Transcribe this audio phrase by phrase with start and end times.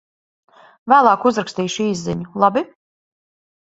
[0.95, 2.69] Vēlāk uzrakstīšu īsziņu, labi?